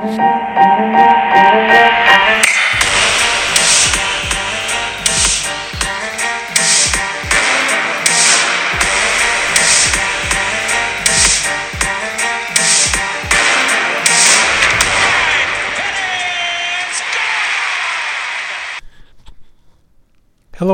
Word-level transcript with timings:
Hello, 0.00 0.16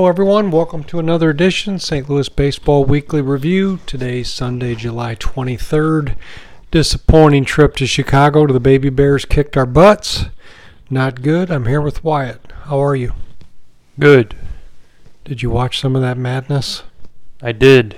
everyone. 0.07 0.53
Welcome 0.53 0.85
to 0.85 1.01
another 1.01 1.31
edition 1.31 1.81
St. 1.81 2.09
Louis 2.09 2.29
Baseball 2.29 2.85
Weekly 2.85 3.23
Review. 3.23 3.81
Today's 3.87 4.33
Sunday, 4.33 4.77
July 4.77 5.17
23rd. 5.17 6.15
Disappointing 6.71 7.45
trip 7.45 7.77
to 7.77 7.87
Chicago 7.87 8.47
to 8.47 8.53
the 8.53 8.61
Baby 8.61 8.91
Bears 8.91 9.25
kicked 9.25 9.57
our 9.57 9.67
butts. 9.67 10.27
Not 10.91 11.23
good. 11.23 11.51
I'm 11.51 11.67
here 11.67 11.81
with 11.81 12.03
Wyatt. 12.03 12.53
How 12.65 12.79
are 12.81 12.97
you? 12.97 13.13
Good. 13.99 14.37
Did 15.25 15.43
you 15.43 15.51
watch 15.51 15.81
some 15.81 15.97
of 15.97 16.03
that 16.03 16.19
madness? 16.19 16.83
I 17.41 17.53
did. 17.53 17.97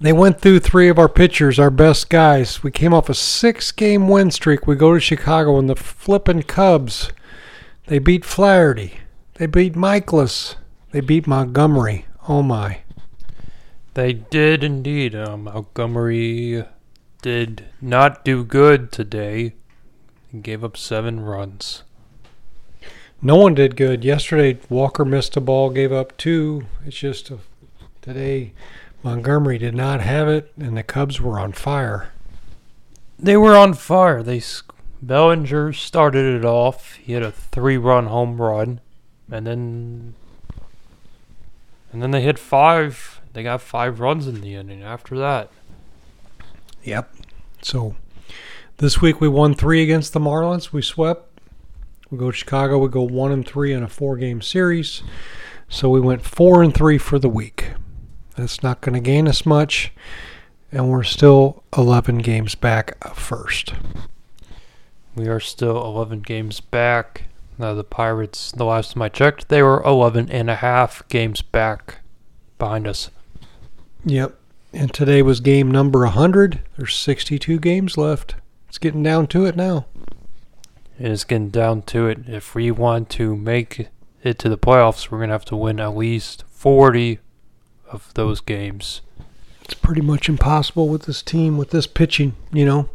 They 0.00 0.12
went 0.12 0.40
through 0.40 0.60
three 0.60 0.88
of 0.88 0.98
our 0.98 1.08
pitchers, 1.08 1.58
our 1.58 1.70
best 1.70 2.10
guys. 2.10 2.62
We 2.62 2.70
came 2.70 2.92
off 2.92 3.08
a 3.08 3.14
six 3.14 3.72
game 3.72 4.08
win 4.08 4.30
streak. 4.30 4.66
We 4.66 4.76
go 4.76 4.92
to 4.92 5.00
Chicago 5.00 5.58
and 5.58 5.70
the 5.70 5.76
flippin' 5.76 6.42
Cubs. 6.42 7.12
They 7.86 7.98
beat 7.98 8.24
Flaherty. 8.24 8.98
They 9.34 9.46
beat 9.46 9.74
Mikolas. 9.74 10.56
They 10.90 11.00
beat 11.00 11.26
Montgomery. 11.26 12.06
Oh 12.28 12.42
my. 12.42 12.80
They 13.94 14.12
did 14.12 14.62
indeed. 14.62 15.14
Um, 15.14 15.44
Montgomery 15.44 16.64
did 17.26 17.64
not 17.80 18.24
do 18.24 18.44
good 18.44 18.92
today. 18.92 19.52
He 20.30 20.38
gave 20.38 20.62
up 20.62 20.76
seven 20.76 21.18
runs. 21.18 21.82
No 23.20 23.34
one 23.34 23.52
did 23.52 23.74
good. 23.74 24.04
Yesterday, 24.04 24.60
Walker 24.68 25.04
missed 25.04 25.36
a 25.36 25.40
ball, 25.40 25.70
gave 25.70 25.90
up 25.90 26.16
two. 26.16 26.66
It's 26.86 26.96
just 26.96 27.32
a, 27.32 27.38
today, 28.00 28.52
Montgomery 29.02 29.58
did 29.58 29.74
not 29.74 30.00
have 30.00 30.28
it, 30.28 30.52
and 30.56 30.76
the 30.76 30.84
Cubs 30.84 31.20
were 31.20 31.40
on 31.40 31.50
fire. 31.50 32.12
They 33.18 33.36
were 33.36 33.56
on 33.56 33.74
fire. 33.74 34.22
They 34.22 34.40
Bellinger 35.02 35.72
started 35.72 36.32
it 36.32 36.44
off. 36.44 36.94
He 36.94 37.14
had 37.14 37.24
a 37.24 37.32
three-run 37.32 38.06
home 38.06 38.40
run 38.40 38.80
and 39.28 39.44
then 39.44 40.14
and 41.92 42.00
then 42.00 42.12
they 42.12 42.22
hit 42.22 42.38
five. 42.38 43.20
They 43.32 43.42
got 43.42 43.62
five 43.62 43.98
runs 43.98 44.28
in 44.28 44.42
the 44.42 44.54
inning 44.54 44.84
after 44.84 45.18
that. 45.18 45.50
Yep. 46.84 47.15
So 47.66 47.96
this 48.76 49.02
week 49.02 49.20
we 49.20 49.26
won 49.26 49.52
three 49.52 49.82
against 49.82 50.12
the 50.12 50.20
Marlins. 50.20 50.70
We 50.70 50.82
swept. 50.82 51.40
We 52.12 52.16
go 52.16 52.30
to 52.30 52.36
Chicago. 52.36 52.78
We 52.78 52.86
go 52.86 53.02
one 53.02 53.32
and 53.32 53.44
three 53.44 53.72
in 53.72 53.82
a 53.82 53.88
four-game 53.88 54.40
series. 54.40 55.02
So 55.68 55.88
we 55.88 55.98
went 55.98 56.22
four 56.22 56.62
and 56.62 56.72
three 56.72 56.96
for 56.96 57.18
the 57.18 57.28
week. 57.28 57.72
That's 58.36 58.62
not 58.62 58.82
going 58.82 58.94
to 58.94 59.00
gain 59.00 59.26
us 59.26 59.44
much, 59.44 59.92
and 60.70 60.88
we're 60.88 61.02
still 61.02 61.64
11 61.76 62.18
games 62.18 62.54
back 62.54 62.96
first. 63.16 63.74
We 65.16 65.26
are 65.26 65.40
still 65.40 65.84
11 65.84 66.20
games 66.20 66.60
back. 66.60 67.24
Now 67.58 67.74
the 67.74 67.82
Pirates, 67.82 68.52
the 68.52 68.64
last 68.64 68.92
time 68.92 69.02
I 69.02 69.08
checked, 69.08 69.48
they 69.48 69.60
were 69.60 69.82
11 69.82 70.30
and 70.30 70.48
a 70.48 70.56
half 70.56 71.02
games 71.08 71.42
back 71.42 71.98
behind 72.58 72.86
us. 72.86 73.10
Yep. 74.04 74.38
And 74.72 74.92
today 74.92 75.22
was 75.22 75.40
game 75.40 75.70
number 75.70 76.00
100. 76.00 76.60
There's 76.76 76.94
62 76.96 77.58
games 77.58 77.96
left. 77.96 78.34
It's 78.68 78.78
getting 78.78 79.02
down 79.02 79.26
to 79.28 79.46
it 79.46 79.56
now. 79.56 79.86
It 80.98 81.10
is 81.10 81.24
getting 81.24 81.50
down 81.50 81.82
to 81.82 82.08
it. 82.08 82.28
If 82.28 82.54
we 82.54 82.70
want 82.70 83.10
to 83.10 83.36
make 83.36 83.88
it 84.22 84.38
to 84.40 84.48
the 84.48 84.58
playoffs, 84.58 85.10
we're 85.10 85.18
going 85.18 85.28
to 85.28 85.34
have 85.34 85.44
to 85.46 85.56
win 85.56 85.80
at 85.80 85.96
least 85.96 86.44
40 86.48 87.20
of 87.90 88.12
those 88.14 88.40
games 88.40 89.02
it's 89.66 89.74
pretty 89.74 90.00
much 90.00 90.28
impossible 90.28 90.88
with 90.88 91.06
this 91.06 91.22
team, 91.22 91.58
with 91.58 91.70
this 91.70 91.88
pitching, 91.88 92.36
you 92.52 92.64
know. 92.64 92.88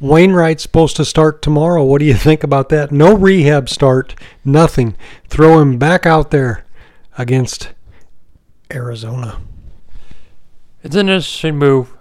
Wainwright's 0.00 0.62
supposed 0.62 0.96
to 0.96 1.04
start 1.06 1.40
tomorrow. 1.40 1.82
What 1.82 2.00
do 2.00 2.04
you 2.04 2.12
think 2.12 2.44
about 2.44 2.68
that? 2.68 2.92
No 2.92 3.16
rehab 3.16 3.70
start, 3.70 4.14
nothing. 4.44 4.96
Throw 5.28 5.60
him 5.60 5.78
back 5.78 6.04
out 6.04 6.30
there 6.30 6.66
against 7.16 7.70
Arizona. 8.70 9.40
It's 10.82 10.96
an 10.96 11.08
interesting 11.08 11.56
move, 11.56 11.96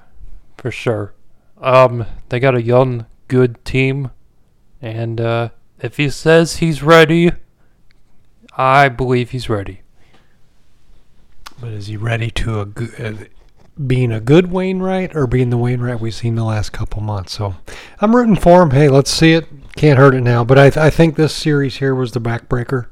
for 0.58 0.72
sure. 0.72 1.14
Um, 1.62 2.06
they 2.30 2.40
got 2.40 2.56
a 2.56 2.62
young, 2.62 3.06
good 3.28 3.64
team, 3.66 4.12
and 4.82 5.20
uh, 5.20 5.50
if 5.80 5.98
he 5.98 6.10
says 6.10 6.58
he's 6.58 6.82
ready, 6.82 7.32
I 8.56 8.90
believe 8.90 9.32
he's 9.32 9.50
ready. 9.50 9.82
But 11.60 11.72
is 11.72 11.88
he 11.88 11.98
ready 11.98 12.32
to 12.32 12.62
a 12.62 12.66
good? 12.66 13.30
being 13.88 14.12
a 14.12 14.20
good 14.20 14.52
Wainwright 14.52 15.16
or 15.16 15.26
being 15.26 15.50
the 15.50 15.58
Wainwright 15.58 16.00
we've 16.00 16.14
seen 16.14 16.36
the 16.36 16.44
last 16.44 16.72
couple 16.72 17.02
months. 17.02 17.34
So 17.34 17.56
I'm 18.00 18.16
rooting 18.16 18.36
for 18.36 18.62
him. 18.62 18.72
Hey, 18.72 18.90
let's 18.90 19.12
see 19.12 19.34
it. 19.34 19.48
Can't 19.76 19.98
hurt 19.98 20.16
it 20.16 20.22
now. 20.22 20.44
But 20.44 20.60
I, 20.60 20.70
th- 20.70 20.78
I 20.78 20.90
think 20.90 21.16
this 21.16 21.34
series 21.34 21.78
here 21.78 21.96
was 21.96 22.12
the 22.12 22.20
backbreaker. 22.20 22.88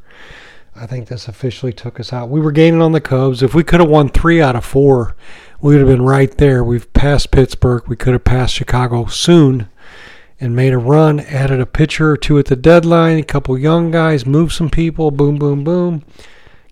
I 0.75 0.85
think 0.85 1.07
this 1.07 1.27
officially 1.27 1.73
took 1.73 1.99
us 1.99 2.13
out. 2.13 2.29
We 2.29 2.39
were 2.39 2.51
gaining 2.51 2.81
on 2.81 2.91
the 2.91 3.01
Cubs. 3.01 3.43
If 3.43 3.53
we 3.53 3.63
could 3.63 3.79
have 3.79 3.89
won 3.89 4.09
three 4.09 4.41
out 4.41 4.55
of 4.55 4.63
four, 4.63 5.15
we 5.61 5.73
would 5.73 5.79
have 5.79 5.89
been 5.89 6.05
right 6.05 6.35
there. 6.37 6.63
We've 6.63 6.91
passed 6.93 7.31
Pittsburgh. 7.31 7.83
We 7.87 7.95
could 7.95 8.13
have 8.13 8.23
passed 8.23 8.53
Chicago 8.53 9.05
soon 9.07 9.69
and 10.39 10.55
made 10.55 10.73
a 10.73 10.77
run, 10.77 11.19
added 11.19 11.59
a 11.59 11.65
pitcher 11.65 12.11
or 12.11 12.17
two 12.17 12.37
at 12.37 12.45
the 12.45 12.55
deadline, 12.55 13.17
a 13.17 13.23
couple 13.23 13.57
young 13.57 13.89
guys, 13.89 14.25
move 14.25 14.53
some 14.53 14.69
people, 14.69 15.09
boom, 15.09 15.37
boom, 15.37 15.63
boom, 15.63 16.03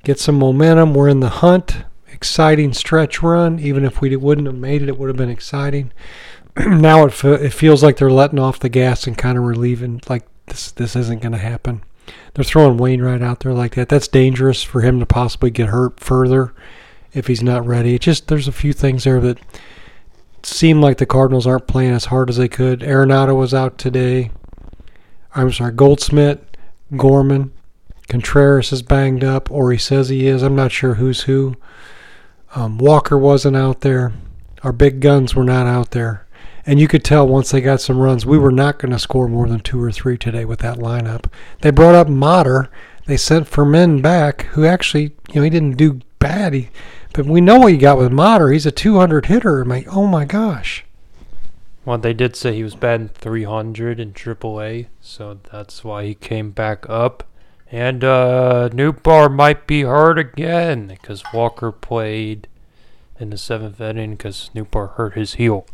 get 0.03 0.19
some 0.19 0.37
momentum. 0.37 0.93
We're 0.93 1.09
in 1.09 1.19
the 1.19 1.29
hunt 1.29 1.83
exciting 2.07 2.73
stretch 2.73 3.21
run. 3.21 3.59
Even 3.59 3.83
if 3.83 4.01
we 4.01 4.15
wouldn't 4.15 4.47
have 4.47 4.55
made 4.55 4.81
it, 4.83 4.89
it 4.89 4.97
would 4.97 5.09
have 5.09 5.17
been 5.17 5.29
exciting. 5.29 5.91
now 6.57 7.05
it 7.05 7.23
it 7.23 7.53
feels 7.53 7.83
like 7.83 7.97
they're 7.97 8.11
letting 8.11 8.39
off 8.39 8.59
the 8.59 8.69
gas 8.69 9.07
and 9.07 9.17
kind 9.17 9.37
of 9.37 9.43
relieving, 9.43 10.01
like 10.07 10.25
this 10.45 10.71
this 10.71 10.95
isn't 10.95 11.21
going 11.21 11.31
to 11.31 11.37
happen. 11.37 11.83
They're 12.33 12.43
throwing 12.43 12.77
Wainwright 12.77 13.23
out 13.23 13.39
there 13.39 13.53
like 13.53 13.75
that. 13.75 13.89
That's 13.89 14.07
dangerous 14.07 14.61
for 14.61 14.81
him 14.81 14.99
to 14.99 15.05
possibly 15.05 15.49
get 15.49 15.69
hurt 15.69 15.99
further 15.99 16.53
if 17.15 17.27
he's 17.27 17.41
not 17.41 17.65
ready. 17.65 17.97
Just 17.97 18.27
there's 18.27 18.47
a 18.47 18.51
few 18.51 18.73
things 18.73 19.05
there 19.05 19.19
that 19.21 19.39
seem 20.43 20.81
like 20.81 20.97
the 20.97 21.05
Cardinals 21.05 21.47
aren't 21.47 21.67
playing 21.67 21.93
as 21.93 22.05
hard 22.05 22.29
as 22.29 22.37
they 22.37 22.47
could. 22.47 22.81
Arenado 22.81 23.35
was 23.35 23.53
out 23.53 23.77
today. 23.79 24.29
I'm 25.33 25.51
sorry, 25.51 25.71
Goldschmidt, 25.71 26.57
Gorman, 26.95 27.51
Contreras 28.07 28.71
is 28.71 28.81
banged 28.81 29.23
up, 29.23 29.49
or 29.49 29.71
he 29.71 29.77
says 29.77 30.09
he 30.09 30.27
is. 30.27 30.43
I'm 30.43 30.55
not 30.55 30.71
sure 30.71 30.95
who's 30.95 31.21
who. 31.21 31.55
Um, 32.53 32.77
Walker 32.77 33.17
wasn't 33.17 33.57
out 33.57 33.81
there. 33.81 34.13
Our 34.63 34.71
big 34.71 34.99
guns 34.99 35.35
were 35.35 35.43
not 35.43 35.67
out 35.67 35.91
there. 35.91 36.25
And 36.65 36.79
you 36.79 36.87
could 36.87 37.03
tell 37.03 37.27
once 37.27 37.51
they 37.51 37.61
got 37.61 37.81
some 37.81 37.99
runs, 37.99 38.25
we 38.25 38.37
were 38.37 38.51
not 38.51 38.79
going 38.79 38.91
to 38.91 38.99
score 38.99 39.27
more 39.27 39.47
than 39.47 39.59
two 39.59 39.81
or 39.81 39.91
three 39.91 40.17
today 40.17 40.45
with 40.45 40.59
that 40.59 40.77
lineup. 40.77 41.31
They 41.61 41.71
brought 41.71 41.95
up 41.95 42.07
Motter. 42.07 42.69
They 43.05 43.17
sent 43.17 43.47
Fermin 43.47 44.01
back, 44.01 44.43
who 44.53 44.65
actually, 44.65 45.15
you 45.29 45.35
know, 45.35 45.41
he 45.43 45.49
didn't 45.49 45.77
do 45.77 45.99
bad. 46.17 46.53
He, 46.53 46.69
but 47.15 47.25
we 47.25 47.39
know 47.39 47.59
what 47.59 47.67
you 47.67 47.77
got 47.77 47.97
with 47.97 48.11
Motter. 48.11 48.51
He's 48.51 48.65
a 48.65 48.71
200 48.71 49.27
hitter. 49.27 49.61
I'm 49.61 49.69
like, 49.69 49.87
oh 49.87 50.05
my 50.05 50.25
gosh. 50.25 50.83
Well, 51.85 51.97
they 51.97 52.13
did 52.13 52.35
say 52.35 52.53
he 52.53 52.63
was 52.63 52.75
batting 52.75 53.07
300 53.07 54.01
in 54.01 54.11
AAA, 54.11 54.87
so 54.99 55.39
that's 55.49 55.81
why 55.81 56.03
he 56.03 56.13
came 56.13 56.51
back 56.51 56.85
up. 56.89 57.23
And 57.71 58.03
uh, 58.03 58.69
Nootbaar 58.73 59.33
might 59.33 59.65
be 59.65 59.83
hurt 59.83 60.19
again 60.19 60.87
because 60.87 61.23
Walker 61.33 61.71
played 61.71 62.49
in 63.17 63.29
the 63.29 63.37
seventh 63.37 63.79
inning 63.79 64.15
because 64.15 64.49
Nootbaar 64.53 64.95
hurt 64.95 65.13
his 65.13 65.35
heel. 65.35 65.65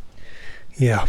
Yeah. 0.78 1.08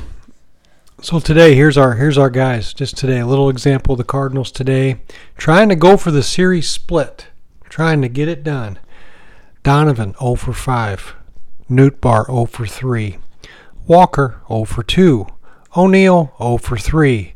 So 1.02 1.20
today, 1.20 1.54
here's 1.54 1.76
our 1.76 1.94
here's 1.94 2.16
our 2.16 2.30
guys. 2.30 2.72
Just 2.72 2.96
today, 2.96 3.18
a 3.18 3.26
little 3.26 3.50
example 3.50 3.92
of 3.92 3.98
the 3.98 4.04
Cardinals 4.04 4.50
today, 4.50 5.02
trying 5.36 5.68
to 5.68 5.76
go 5.76 5.98
for 5.98 6.10
the 6.10 6.22
series 6.22 6.70
split, 6.70 7.26
trying 7.68 8.00
to 8.00 8.08
get 8.08 8.28
it 8.28 8.42
done. 8.42 8.78
Donovan 9.62 10.14
0 10.18 10.34
for 10.34 10.52
5, 10.52 11.14
Nootbaar 11.70 12.26
0 12.26 12.46
for 12.46 12.66
3, 12.66 13.18
Walker 13.86 14.40
0 14.48 14.64
for 14.64 14.82
2, 14.82 15.26
O'Neill 15.76 16.34
0 16.38 16.56
for 16.58 16.76
3, 16.76 17.34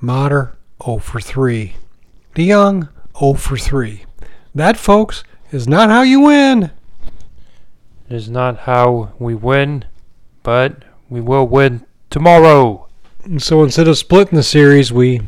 Motter 0.00 0.56
0 0.84 0.98
for 0.98 1.20
3. 1.20 1.74
DeJong 2.34 2.88
0 3.18 3.34
for 3.34 3.56
3. 3.56 4.04
That, 4.54 4.76
folks, 4.76 5.24
is 5.50 5.68
not 5.68 5.90
how 5.90 6.02
you 6.02 6.20
win. 6.20 6.70
It 8.08 8.16
is 8.16 8.28
not 8.28 8.60
how 8.60 9.12
we 9.18 9.34
win, 9.34 9.84
but 10.42 10.84
we 11.08 11.20
will 11.20 11.46
win 11.46 11.86
tomorrow. 12.08 12.88
So 13.38 13.62
instead 13.62 13.88
of 13.88 13.98
splitting 13.98 14.36
the 14.36 14.42
series, 14.42 14.92
we 14.92 15.20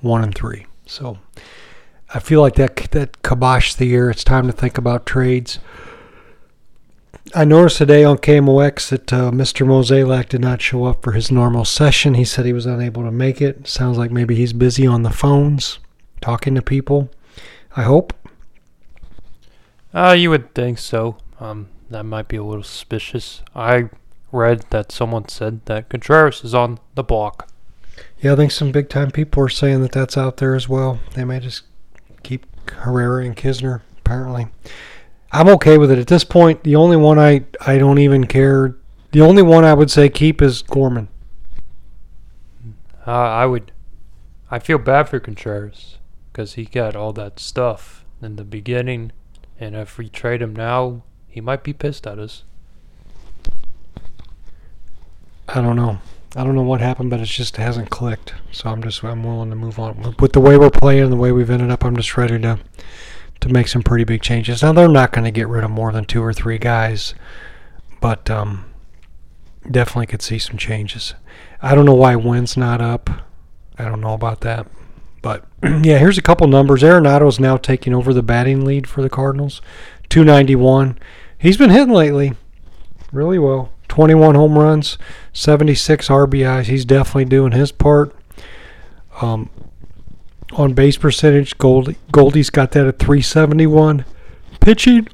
one 0.00 0.22
and 0.22 0.34
three. 0.34 0.66
So 0.86 1.18
I 2.14 2.20
feel 2.20 2.40
like 2.40 2.54
that 2.54 2.76
that 2.92 3.22
kiboshed 3.22 3.76
the 3.76 3.86
year. 3.86 4.10
It's 4.10 4.24
time 4.24 4.46
to 4.46 4.52
think 4.52 4.78
about 4.78 5.06
trades. 5.06 5.58
I 7.34 7.44
noticed 7.44 7.78
today 7.78 8.04
on 8.04 8.18
KMOX 8.18 8.88
that 8.90 9.12
uh, 9.12 9.30
Mr. 9.32 9.66
Mosaic 9.66 10.28
did 10.28 10.40
not 10.40 10.62
show 10.62 10.84
up 10.84 11.02
for 11.02 11.12
his 11.12 11.30
normal 11.30 11.64
session. 11.64 12.14
He 12.14 12.24
said 12.24 12.46
he 12.46 12.52
was 12.52 12.66
unable 12.66 13.02
to 13.02 13.10
make 13.10 13.42
it. 13.42 13.66
Sounds 13.66 13.98
like 13.98 14.12
maybe 14.12 14.36
he's 14.36 14.52
busy 14.52 14.86
on 14.86 15.02
the 15.02 15.10
phones, 15.10 15.80
talking 16.20 16.54
to 16.54 16.62
people. 16.62 17.10
I 17.76 17.82
hope. 17.82 18.12
Uh, 19.92 20.14
you 20.16 20.30
would 20.30 20.54
think 20.54 20.78
so. 20.78 21.16
Um, 21.40 21.68
that 21.90 22.04
might 22.04 22.28
be 22.28 22.36
a 22.36 22.44
little 22.44 22.62
suspicious. 22.62 23.42
I 23.54 23.90
read 24.30 24.64
that 24.70 24.92
someone 24.92 25.28
said 25.28 25.64
that 25.66 25.88
Contreras 25.88 26.44
is 26.44 26.54
on 26.54 26.78
the 26.94 27.02
block. 27.02 27.48
Yeah, 28.20 28.34
I 28.34 28.36
think 28.36 28.52
some 28.52 28.72
big 28.72 28.88
time 28.88 29.10
people 29.10 29.42
are 29.42 29.48
saying 29.48 29.82
that 29.82 29.92
that's 29.92 30.16
out 30.16 30.36
there 30.36 30.54
as 30.54 30.68
well. 30.68 31.00
They 31.14 31.24
may 31.24 31.40
just 31.40 31.64
keep 32.26 32.44
Herrera 32.70 33.24
and 33.24 33.36
Knizner, 33.36 33.82
apparently. 33.98 34.48
I'm 35.30 35.48
okay 35.50 35.78
with 35.78 35.90
it 35.92 35.98
at 35.98 36.08
this 36.08 36.24
point. 36.24 36.64
The 36.64 36.74
only 36.74 36.96
one 36.96 37.18
I, 37.18 37.44
I 37.64 37.78
don't 37.78 37.98
even 37.98 38.26
care. 38.26 38.76
The 39.12 39.20
only 39.20 39.42
one 39.42 39.64
I 39.64 39.74
would 39.74 39.90
say 39.90 40.08
keep 40.08 40.42
is 40.42 40.62
Gorman. 40.62 41.08
Uh, 43.06 43.10
I 43.10 43.46
would. 43.46 43.70
I 44.50 44.58
feel 44.58 44.78
bad 44.78 45.08
for 45.08 45.20
Contreras 45.20 45.98
because 46.32 46.54
he 46.54 46.64
got 46.64 46.96
all 46.96 47.12
that 47.12 47.38
stuff 47.38 48.04
in 48.20 48.36
the 48.36 48.44
beginning, 48.44 49.12
and 49.60 49.76
if 49.76 49.96
we 49.96 50.08
trade 50.08 50.42
him 50.42 50.54
now, 50.54 51.02
he 51.28 51.40
might 51.40 51.62
be 51.62 51.72
pissed 51.72 52.06
at 52.06 52.18
us. 52.18 52.42
I 55.48 55.60
don't 55.60 55.76
know. 55.76 56.00
I 56.36 56.44
don't 56.44 56.54
know 56.54 56.62
what 56.62 56.82
happened, 56.82 57.08
but 57.08 57.20
it 57.20 57.24
just 57.24 57.56
hasn't 57.56 57.88
clicked. 57.88 58.34
So 58.52 58.68
I'm 58.68 58.82
just 58.82 59.02
I'm 59.02 59.24
willing 59.24 59.48
to 59.48 59.56
move 59.56 59.78
on 59.78 60.14
with 60.18 60.32
the 60.32 60.40
way 60.40 60.58
we're 60.58 60.70
playing 60.70 61.04
and 61.04 61.12
the 61.12 61.16
way 61.16 61.32
we've 61.32 61.48
ended 61.48 61.70
up. 61.70 61.82
I'm 61.82 61.96
just 61.96 62.14
ready 62.18 62.38
to 62.40 62.58
to 63.40 63.48
make 63.48 63.68
some 63.68 63.82
pretty 63.82 64.04
big 64.04 64.20
changes. 64.20 64.62
Now 64.62 64.72
they're 64.72 64.86
not 64.86 65.12
going 65.12 65.24
to 65.24 65.30
get 65.30 65.48
rid 65.48 65.64
of 65.64 65.70
more 65.70 65.92
than 65.92 66.04
two 66.04 66.22
or 66.22 66.34
three 66.34 66.58
guys, 66.58 67.14
but 68.02 68.30
um, 68.30 68.66
definitely 69.70 70.06
could 70.06 70.20
see 70.20 70.38
some 70.38 70.58
changes. 70.58 71.14
I 71.62 71.74
don't 71.74 71.86
know 71.86 71.94
why 71.94 72.16
Winn's 72.16 72.56
not 72.56 72.82
up. 72.82 73.08
I 73.78 73.84
don't 73.84 74.02
know 74.02 74.12
about 74.12 74.42
that. 74.42 74.66
But 75.22 75.44
yeah, 75.62 75.98
here's 75.98 76.18
a 76.18 76.22
couple 76.22 76.46
numbers. 76.48 76.82
Arenado 76.82 77.28
is 77.28 77.40
now 77.40 77.56
taking 77.56 77.94
over 77.94 78.12
the 78.12 78.22
batting 78.22 78.62
lead 78.64 78.86
for 78.86 79.00
the 79.00 79.10
Cardinals. 79.10 79.62
291. 80.10 80.98
He's 81.38 81.56
been 81.56 81.70
hitting 81.70 81.94
lately 81.94 82.34
really 83.12 83.38
well. 83.38 83.72
21 83.88 84.34
home 84.34 84.58
runs, 84.58 84.98
76 85.32 86.08
RBIs. 86.08 86.64
He's 86.64 86.84
definitely 86.84 87.26
doing 87.26 87.52
his 87.52 87.72
part. 87.72 88.14
Um, 89.20 89.50
on 90.52 90.74
base 90.74 90.96
percentage, 90.96 91.58
Goldie, 91.58 91.96
Goldie's 92.12 92.50
got 92.50 92.72
that 92.72 92.86
at 92.86 92.98
371. 92.98 94.04
Pitching, 94.60 95.08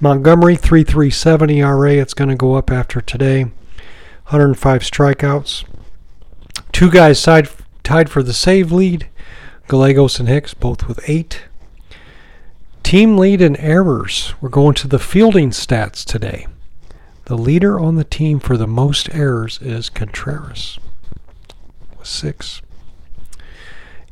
Montgomery 0.00 0.56
337 0.56 1.50
ERA. 1.50 1.92
It's 1.94 2.14
going 2.14 2.30
to 2.30 2.36
go 2.36 2.54
up 2.54 2.70
after 2.70 3.00
today. 3.00 3.44
105 3.44 4.82
strikeouts. 4.82 5.64
Two 6.72 6.90
guys 6.90 7.18
side, 7.20 7.48
tied 7.82 8.08
for 8.08 8.22
the 8.22 8.32
save 8.32 8.72
lead. 8.72 9.08
Gallegos 9.68 10.18
and 10.18 10.28
Hicks 10.28 10.54
both 10.54 10.88
with 10.88 11.00
eight. 11.08 11.42
Team 12.82 13.18
lead 13.18 13.40
in 13.40 13.56
errors. 13.56 14.34
We're 14.40 14.48
going 14.48 14.74
to 14.76 14.88
the 14.88 14.98
fielding 14.98 15.50
stats 15.50 16.04
today. 16.04 16.46
The 17.30 17.38
leader 17.38 17.78
on 17.78 17.94
the 17.94 18.02
team 18.02 18.40
for 18.40 18.56
the 18.56 18.66
most 18.66 19.08
errors 19.14 19.60
is 19.62 19.88
Contreras 19.88 20.80
with 21.96 22.08
six. 22.08 22.60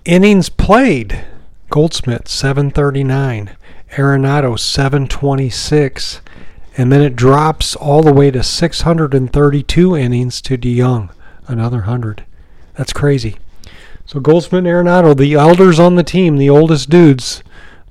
Innings 0.05 0.49
played 0.49 1.25
Goldschmidt 1.69 2.29
739, 2.29 3.57
Arenado 3.97 4.57
726, 4.57 6.21
and 6.77 6.93
then 6.93 7.03
it 7.03 7.17
drops 7.17 7.75
all 7.75 8.05
the 8.05 8.13
way 8.13 8.31
to 8.31 8.45
632 8.45 9.97
innings 9.97 10.41
to 10.43 10.57
DeJong, 10.57 11.11
another 11.49 11.79
100. 11.79 12.25
That's 12.77 12.93
crazy. 12.93 13.37
So 14.07 14.21
Goldschmidt 14.21 14.65
and 14.65 14.69
Arenado, 14.69 15.17
the 15.17 15.35
elders 15.35 15.81
on 15.81 15.97
the 15.97 16.05
team, 16.05 16.37
the 16.37 16.51
oldest 16.51 16.89
dudes, 16.89 17.43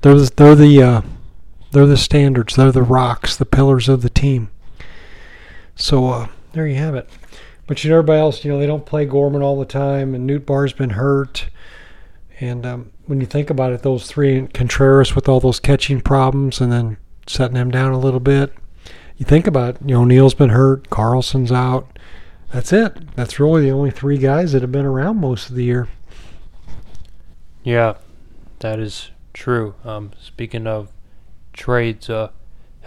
they're 0.04 0.16
the, 0.16 0.32
they're 0.34 0.56
the 0.56 0.82
uh, 0.82 1.02
they're 1.72 1.86
the 1.86 1.98
standards. 1.98 2.56
They're 2.56 2.72
the 2.72 2.82
rocks, 2.82 3.36
the 3.36 3.46
pillars 3.46 3.90
of 3.90 4.04
the 4.04 4.10
team. 4.10 4.52
So 5.78 6.08
uh, 6.10 6.28
there 6.54 6.68
you 6.68 6.76
have 6.76 6.96
it. 6.96 7.10
But 7.68 7.84
you 7.84 7.90
know, 7.90 7.98
everybody 7.98 8.20
else, 8.20 8.44
you 8.44 8.52
know, 8.52 8.60
they 8.60 8.66
don't 8.66 8.86
play 8.86 9.06
Gorman 9.06 9.42
all 9.42 9.60
the 9.60 9.66
time, 9.66 10.16
and 10.16 10.30
Nootbaar's 10.30 10.74
been 10.74 10.92
hurt. 10.92 11.50
And 12.40 12.66
um, 12.66 12.92
when 13.06 13.20
you 13.20 13.28
think 13.28 13.50
about 13.50 13.74
it, 13.74 13.84
those 13.84 14.08
three, 14.08 14.48
Contreras 14.48 15.16
with 15.16 15.28
all 15.28 15.40
those 15.40 15.60
catching 15.60 16.02
problems, 16.02 16.60
and 16.62 16.72
then 16.72 16.98
setting 17.28 17.58
him 17.58 17.72
down 17.72 17.92
a 17.92 18.00
little 18.00 18.20
bit. 18.20 18.54
You 19.18 19.26
think 19.26 19.48
about 19.48 19.76
it, 19.76 19.82
you 19.82 19.96
know, 19.96 20.06
Neil's 20.06 20.34
been 20.34 20.50
hurt, 20.50 20.90
Carlson's 20.90 21.52
out. 21.52 21.98
That's 22.54 22.72
it. 22.72 23.16
That's 23.16 23.40
really 23.40 23.64
the 23.64 23.72
only 23.72 23.92
three 23.92 24.18
guys 24.18 24.54
that 24.54 24.62
have 24.62 24.72
been 24.72 24.86
around 24.86 25.18
most 25.18 25.50
of 25.50 25.56
the 25.56 25.64
year. 25.64 25.90
Yeah, 27.64 27.96
that 28.60 28.80
is 28.80 29.10
true. 29.34 29.76
Um, 29.84 30.12
speaking 30.22 30.68
of 30.68 30.92
trades, 31.52 32.10
uh, 32.10 32.30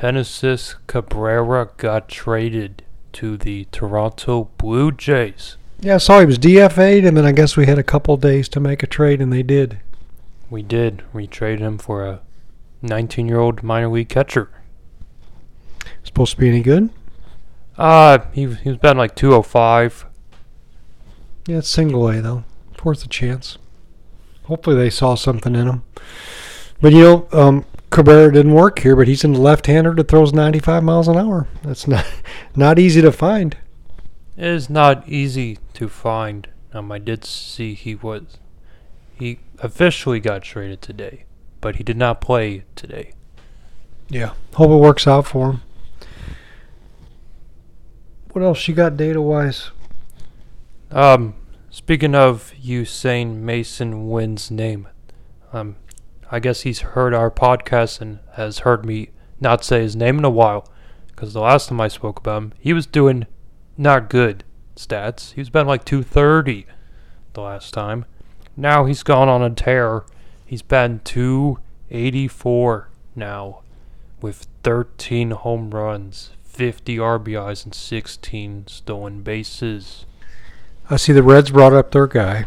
Genesis 0.01 0.77
Cabrera 0.87 1.69
got 1.77 2.09
traded 2.09 2.85
to 3.13 3.37
the 3.37 3.67
Toronto 3.71 4.49
Blue 4.57 4.91
Jays. 4.91 5.59
Yeah, 5.79 5.97
I 5.97 5.99
saw 5.99 6.21
he 6.21 6.27
was 6.27 6.39
DFA'd, 6.39 7.05
and 7.05 7.15
then 7.19 7.27
I 7.27 7.33
guess 7.33 7.55
we 7.55 7.67
had 7.67 7.79
a 7.79 7.83
couple 7.83 8.17
days 8.17 8.49
to 8.51 8.61
make 8.61 8.83
a 8.83 8.87
trade, 8.87 9.21
and 9.21 9.31
they 9.31 9.43
did. 9.43 9.81
We 10.49 10.63
did. 10.63 11.03
We 11.13 11.27
traded 11.27 11.61
him 11.61 11.77
for 11.77 12.07
a 12.07 12.21
19 12.81 13.29
year 13.29 13.39
old 13.39 13.63
minor 13.63 13.89
league 13.89 14.09
catcher. 14.09 14.49
Supposed 16.03 16.33
to 16.33 16.41
be 16.41 16.49
any 16.49 16.63
good? 16.63 16.89
Uh, 17.77 18.21
he, 18.33 18.47
he 18.55 18.71
was 18.71 18.79
batting 18.79 18.97
like 18.97 19.15
205. 19.15 20.07
Yeah, 21.47 21.59
it's 21.59 21.69
single 21.69 22.09
A, 22.09 22.23
though. 22.23 22.45
It's 22.73 22.83
worth 22.83 23.05
a 23.05 23.09
chance. 23.09 23.59
Hopefully 24.45 24.77
they 24.77 24.89
saw 24.89 25.15
something 25.15 25.55
in 25.55 25.67
him. 25.67 25.83
But, 26.81 26.93
you 26.93 27.03
know, 27.03 27.29
um, 27.33 27.67
Cabrera 27.91 28.33
didn't 28.33 28.55
work 28.55 28.79
here, 28.79 28.95
but 28.95 29.09
he's 29.09 29.25
a 29.25 29.29
left-hander 29.29 29.95
that 29.95 30.09
throws 30.09 30.33
95 30.33 30.85
miles 30.85 31.09
an 31.09 31.17
hour. 31.17 31.49
That's 31.63 31.89
not 31.89 32.07
not 32.57 32.79
easy 32.79 33.03
to 33.03 33.13
find. 33.13 33.57
It 34.37 34.47
is 34.47 34.71
not 34.71 35.09
easy 35.09 35.59
to 35.75 35.89
find. 35.89 36.49
Um, 36.73 36.93
I 36.93 36.99
did 36.99 37.25
see 37.25 37.75
he 37.75 37.97
was 37.97 38.39
he 39.19 39.41
officially 39.59 40.21
got 40.21 40.43
traded 40.43 40.81
today, 40.81 41.25
but 41.61 41.77
he 41.77 41.85
did 41.85 41.97
not 41.97 42.21
play 42.21 42.65
today. 42.77 43.13
Yeah, 44.09 44.33
hope 44.55 44.71
it 44.71 44.77
works 44.77 45.07
out 45.07 45.27
for 45.27 45.51
him. 45.51 45.63
What 48.33 48.45
else 48.45 48.67
you 48.69 48.75
got 48.75 48.97
data-wise? 48.97 49.71
Um, 50.91 51.35
speaking 51.71 52.15
of 52.15 52.53
you 52.59 52.85
saying 52.85 53.43
Masyn 53.45 54.09
Winn's 54.09 54.51
name, 54.51 54.89
um, 55.53 55.77
I 56.33 56.39
guess 56.39 56.61
he's 56.63 56.81
heard 56.81 57.13
our 57.13 57.31
podcast 57.31 58.01
and 58.01 58.21
has 58.35 58.61
heard 58.61 58.87
me 58.87 59.11
not 59.41 59.65
say 59.65 59.83
his 59.83 59.97
name 59.97 60.19
in 60.19 60.25
a 60.25 60.31
while. 60.31 60.69
Because 61.09 61.33
the 61.33 61.41
last 61.41 61.69
time 61.69 61.81
I 61.81 61.89
spoke 61.89 62.21
about 62.21 62.43
him, 62.43 62.53
he 62.61 62.73
was 62.73 62.87
doing 62.87 63.27
not 63.77 64.09
good 64.09 64.45
stats. 64.77 65.33
He 65.33 65.41
was 65.41 65.51
batting 65.51 65.69
like 65.69 65.85
230 65.85 66.67
the 67.33 67.41
last 67.41 67.75
time. 67.75 68.05
Now 68.57 68.85
he's 68.85 69.03
gone 69.03 69.29
on 69.29 69.43
a 69.43 69.51
tear. 69.51 70.05
He's 70.45 70.63
batting 70.63 71.01
284 71.05 72.89
now 73.17 73.63
with 74.21 74.47
13 74.63 75.33
home 75.33 75.71
runs, 75.71 76.31
50 76.45 76.97
RBIs, 76.97 77.65
and 77.65 77.75
16 77.75 78.67
stolen 78.67 79.23
bases. 79.23 80.07
I 80.89 80.97
see 80.97 81.13
the 81.13 81.23
Reds 81.23 81.51
brought 81.51 81.73
up 81.73 81.91
their 81.91 82.07
guy. 82.07 82.47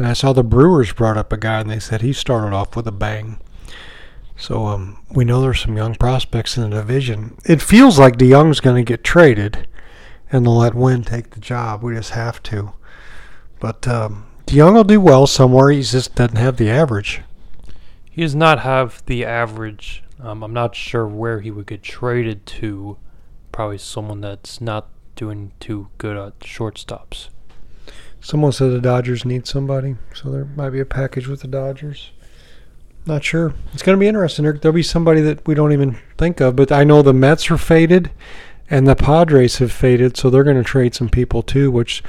And 0.00 0.06
I 0.06 0.14
saw 0.14 0.32
the 0.32 0.42
Brewers 0.42 0.94
brought 0.94 1.18
up 1.18 1.30
a 1.30 1.36
guy, 1.36 1.60
and 1.60 1.68
they 1.68 1.78
said 1.78 2.00
he 2.00 2.14
started 2.14 2.56
off 2.56 2.74
with 2.74 2.86
a 2.86 2.90
bang. 2.90 3.38
So 4.34 4.64
um, 4.64 5.04
we 5.10 5.26
know 5.26 5.42
there's 5.42 5.60
some 5.60 5.76
young 5.76 5.94
prospects 5.94 6.56
in 6.56 6.62
the 6.62 6.74
division. 6.74 7.36
It 7.44 7.60
feels 7.60 7.98
like 7.98 8.16
DeJong's 8.16 8.60
going 8.60 8.82
to 8.82 8.88
get 8.88 9.04
traded, 9.04 9.68
and 10.32 10.46
they'll 10.46 10.56
let 10.56 10.74
Winn 10.74 11.04
take 11.04 11.32
the 11.32 11.38
job. 11.38 11.82
We 11.82 11.96
just 11.96 12.12
have 12.12 12.42
to. 12.44 12.72
But 13.58 13.86
um, 13.86 14.24
DeJong 14.46 14.72
will 14.72 14.84
do 14.84 15.02
well 15.02 15.26
somewhere. 15.26 15.70
He 15.70 15.82
just 15.82 16.14
doesn't 16.14 16.38
have 16.38 16.56
the 16.56 16.70
average. 16.70 17.20
He 18.10 18.22
does 18.22 18.34
not 18.34 18.60
have 18.60 19.02
the 19.04 19.26
average. 19.26 20.02
Um, 20.18 20.42
I'm 20.42 20.54
not 20.54 20.74
sure 20.74 21.06
where 21.06 21.40
he 21.40 21.50
would 21.50 21.66
get 21.66 21.82
traded 21.82 22.46
to. 22.46 22.96
Probably 23.52 23.76
someone 23.76 24.22
that's 24.22 24.62
not 24.62 24.88
doing 25.14 25.52
too 25.60 25.90
good 25.98 26.16
at 26.16 26.38
shortstops. 26.40 27.28
Someone 28.20 28.52
said 28.52 28.70
the 28.70 28.80
Dodgers 28.80 29.24
need 29.24 29.46
somebody, 29.46 29.96
so 30.14 30.30
there 30.30 30.44
might 30.44 30.70
be 30.70 30.80
a 30.80 30.84
package 30.84 31.26
with 31.26 31.40
the 31.40 31.48
Dodgers. 31.48 32.10
Not 33.06 33.24
sure. 33.24 33.54
It's 33.72 33.82
going 33.82 33.96
to 33.96 34.00
be 34.00 34.08
interesting. 34.08 34.44
There, 34.44 34.58
will 34.62 34.72
be 34.72 34.82
somebody 34.82 35.22
that 35.22 35.46
we 35.46 35.54
don't 35.54 35.72
even 35.72 35.98
think 36.18 36.40
of, 36.40 36.54
but 36.54 36.70
I 36.70 36.84
know 36.84 37.00
the 37.00 37.14
Mets 37.14 37.50
are 37.50 37.56
faded, 37.56 38.10
and 38.68 38.86
the 38.86 38.94
Padres 38.94 39.58
have 39.58 39.72
faded, 39.72 40.16
so 40.16 40.28
they're 40.28 40.44
going 40.44 40.56
to 40.56 40.62
trade 40.62 40.94
some 40.94 41.08
people 41.08 41.42
too. 41.42 41.70
Which, 41.70 42.02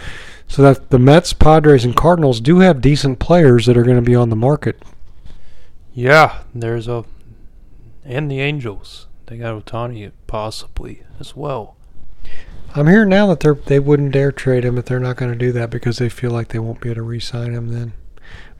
so 0.47 0.61
that 0.61 0.89
the 0.89 0.99
Mets, 0.99 1.31
Padres, 1.31 1.85
and 1.85 1.95
Cardinals 1.95 2.41
do 2.41 2.59
have 2.59 2.81
decent 2.81 3.19
players 3.19 3.65
that 3.65 3.77
are 3.77 3.83
going 3.83 3.95
to 3.95 4.01
be 4.01 4.15
on 4.15 4.29
the 4.29 4.35
market. 4.35 4.83
Yeah, 5.93 6.43
there's 6.53 6.87
a, 6.87 7.05
and 8.03 8.29
the 8.29 8.41
Angels. 8.41 9.07
they 9.27 9.37
got 9.37 9.65
Ohtani 9.65 10.11
possibly 10.27 11.03
as 11.19 11.35
well. 11.35 11.77
I'm 12.73 12.87
hearing 12.87 13.09
now 13.09 13.27
that 13.33 13.39
they 13.41 13.51
they 13.65 13.79
wouldn't 13.79 14.13
dare 14.13 14.31
trade 14.31 14.63
him 14.63 14.77
if 14.77 14.85
they're 14.85 14.99
not 14.99 15.17
going 15.17 15.31
to 15.31 15.37
do 15.37 15.51
that 15.51 15.69
because 15.69 15.97
they 15.97 16.09
feel 16.09 16.31
like 16.31 16.49
they 16.49 16.59
won't 16.59 16.79
be 16.79 16.89
able 16.89 16.95
to 16.95 17.01
re-sign 17.03 17.53
him 17.53 17.69
then. 17.69 17.93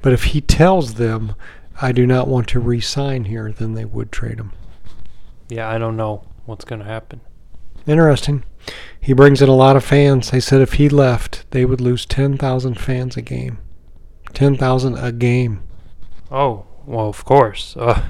But 0.02 0.12
if 0.12 0.26
he 0.26 0.42
tells 0.42 0.96
them, 0.96 1.36
"I 1.82 1.92
do 1.92 2.06
not 2.06 2.28
want 2.28 2.48
to 2.50 2.60
re-sign 2.60 3.26
here," 3.26 3.52
then 3.52 3.74
they 3.74 3.86
would 3.86 4.12
trade 4.12 4.40
him. 4.40 4.52
Yeah, 5.50 5.70
I 5.70 5.78
don't 5.78 5.96
know 5.98 6.24
what's 6.46 6.66
going 6.66 6.80
to 6.80 6.86
happen. 6.86 7.22
Interesting. 7.88 8.44
He 9.00 9.14
brings 9.14 9.42
in 9.42 9.50
a 9.50 9.56
lot 9.56 9.76
of 9.76 9.84
fans. 9.84 10.32
They 10.32 10.40
said 10.40 10.62
if 10.62 10.74
he 10.74 10.88
left, 10.90 11.50
they 11.52 11.66
would 11.66 11.82
lose 11.82 12.06
10,000 12.06 12.80
fans 12.80 13.18
a 13.18 13.22
game. 13.22 13.58
10,000 14.34 14.98
a 14.98 15.12
game. 15.12 15.64
Oh, 16.30 16.66
well, 16.86 17.10
of 17.10 17.26
course. 17.26 17.76
Uh, 17.78 18.04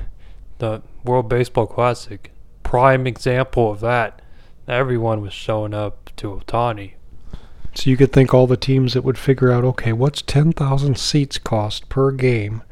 the 0.57 0.81
World 1.03 1.29
Baseball 1.29 1.67
Classic, 1.67 2.31
prime 2.63 3.07
example 3.07 3.71
of 3.71 3.79
that. 3.79 4.21
Everyone 4.67 5.21
was 5.21 5.33
showing 5.33 5.73
up 5.73 6.11
to 6.17 6.27
Ohtani. 6.27 6.93
So 7.73 7.89
you 7.89 7.97
could 7.97 8.11
think 8.11 8.33
all 8.33 8.47
the 8.47 8.57
teams 8.57 8.93
that 8.93 9.03
would 9.03 9.17
figure 9.17 9.51
out, 9.51 9.63
okay, 9.63 9.93
what's 9.93 10.21
10,000 10.21 10.97
seats 10.97 11.37
cost 11.37 11.89
per 11.89 12.11
game? 12.11 12.63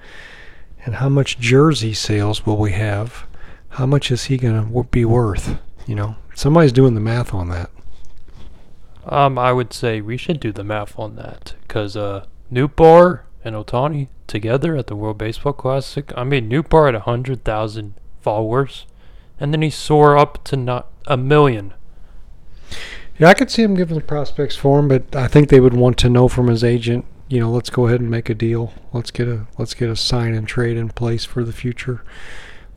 And 0.85 0.95
how 0.95 1.09
much 1.09 1.39
jersey 1.39 1.93
sales 1.93 2.45
will 2.45 2.57
we 2.57 2.71
have? 2.73 3.25
How 3.69 3.85
much 3.85 4.11
is 4.11 4.25
he 4.25 4.37
going 4.37 4.71
to 4.71 4.83
be 4.89 5.05
worth? 5.05 5.59
You 5.87 5.95
know, 5.95 6.15
somebody's 6.35 6.71
doing 6.71 6.95
the 6.95 7.01
math 7.01 7.33
on 7.33 7.49
that. 7.49 7.69
Um, 9.05 9.37
I 9.37 9.51
would 9.53 9.73
say 9.73 10.01
we 10.01 10.17
should 10.17 10.39
do 10.39 10.51
the 10.51 10.63
math 10.63 10.97
on 10.99 11.15
that 11.15 11.55
because 11.61 11.95
uh, 11.97 12.25
Nootbaar 12.51 13.21
and 13.43 13.55
Ohtani 13.55 14.07
together 14.27 14.75
at 14.75 14.87
the 14.87 14.95
World 14.95 15.17
Baseball 15.17 15.53
Classic. 15.53 16.11
I 16.15 16.23
mean, 16.23 16.51
had 16.51 16.95
hundred 16.95 17.43
thousand 17.43 17.95
followers, 18.21 18.85
and 19.39 19.53
then 19.53 19.61
he 19.61 19.69
soared 19.69 20.19
up 20.19 20.43
to 20.45 20.57
not 20.57 20.91
a 21.07 21.17
million. 21.17 21.73
Yeah, 23.17 23.27
I 23.27 23.33
could 23.33 23.51
see 23.51 23.63
him 23.63 23.75
giving 23.75 23.97
the 23.97 24.03
prospects 24.03 24.55
for 24.55 24.79
him, 24.79 24.87
but 24.87 25.15
I 25.15 25.27
think 25.27 25.49
they 25.49 25.59
would 25.59 25.73
want 25.73 25.97
to 25.99 26.09
know 26.09 26.27
from 26.27 26.47
his 26.47 26.63
agent. 26.63 27.05
You 27.27 27.39
know, 27.39 27.51
let's 27.51 27.69
go 27.69 27.87
ahead 27.87 27.99
and 27.99 28.09
make 28.09 28.29
a 28.29 28.33
deal. 28.33 28.73
Let's 28.93 29.11
get 29.11 29.27
a 29.27 29.45
let's 29.57 29.73
get 29.73 29.89
a 29.89 29.95
sign 29.95 30.33
and 30.33 30.47
trade 30.47 30.77
in 30.77 30.89
place 30.89 31.25
for 31.25 31.43
the 31.43 31.53
future. 31.53 32.03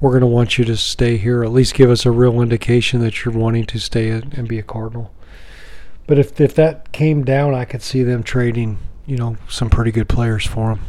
We're 0.01 0.11
going 0.11 0.23
to 0.23 0.27
want 0.27 0.59
you 0.59 0.65
to 0.65 0.77
stay 0.77 1.17
here. 1.17 1.45
At 1.45 1.53
least 1.53 1.75
give 1.75 1.89
us 1.89 2.05
a 2.05 2.11
real 2.11 2.41
indication 2.43 3.01
that 3.01 3.25
you're 3.25 3.33
wanting 3.33 3.67
to 3.67 3.79
stay 3.79 4.11
and 4.11 4.49
be 4.49 4.59
a 4.59 4.63
Cardinal. 4.63 5.13
But 6.09 6.19
if 6.19 6.41
if 6.41 6.55
that 6.57 6.91
came 6.93 7.25
down, 7.25 7.55
I 7.55 7.65
could 7.65 7.83
see 7.83 8.03
them 8.03 8.23
trading, 8.23 8.79
you 9.07 9.17
know, 9.17 9.37
some 9.49 9.71
pretty 9.71 9.93
good 9.93 10.09
players 10.09 10.45
for 10.45 10.73
him. 10.73 10.81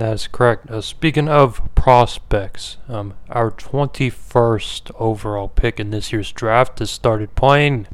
That 0.00 0.14
is 0.14 0.28
correct. 0.28 0.70
Uh, 0.70 0.80
speaking 0.80 1.28
of 1.28 1.60
prospects, 1.74 2.78
um, 2.88 3.12
our 3.28 3.50
21st 3.50 4.90
overall 4.98 5.48
pick 5.48 5.78
in 5.78 5.90
this 5.90 6.10
year's 6.10 6.32
draft 6.32 6.78
has 6.78 6.90
started 6.90 7.34
playing 7.34 7.86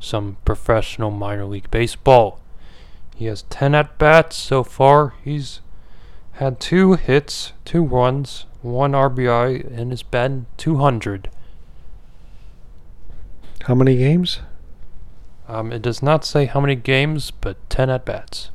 some 0.00 0.38
professional 0.46 1.10
minor 1.10 1.44
league 1.44 1.70
baseball. 1.70 2.40
He 3.14 3.26
has 3.26 3.42
10 3.50 3.74
at 3.74 3.98
bats 3.98 4.34
so 4.34 4.64
far. 4.64 5.12
He's 5.22 5.60
had 6.32 6.58
two 6.58 6.94
hits, 6.94 7.52
two 7.66 7.82
runs, 7.84 8.46
one 8.62 8.92
RBI, 8.92 9.76
and 9.78 9.90
has 9.90 10.02
been 10.02 10.46
200. 10.56 11.28
How 13.64 13.74
many 13.74 13.98
games? 13.98 14.40
Um, 15.46 15.70
it 15.70 15.82
does 15.82 16.02
not 16.02 16.24
say 16.24 16.46
how 16.46 16.62
many 16.62 16.76
games, 16.76 17.30
but 17.30 17.58
10 17.68 17.90
at 17.90 18.06
bats. 18.06 18.48